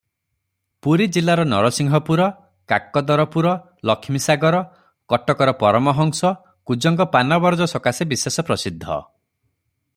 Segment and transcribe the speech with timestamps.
[0.85, 2.25] ପୁରୀଜିଲାର ନରସିଂହପୁର,
[2.73, 3.51] କାକଦରପୁର,
[3.89, 4.63] ଲକ୍ଷ୍ମୀସାଗର;
[5.15, 6.33] କଟକର ପରମହଂସ,
[6.71, 9.01] କୁଜଙ୍ଗ ପାନବରଜ ସକାଶେ ବିଶେଷ ପ୍ରସିଦ୍ଧ।